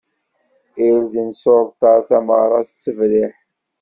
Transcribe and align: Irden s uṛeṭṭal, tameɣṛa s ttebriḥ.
Irden 0.87 1.29
s 1.41 1.43
uṛeṭṭal, 1.53 1.99
tameɣṛa 2.09 2.59
s 2.67 2.69
ttebriḥ. 2.71 3.33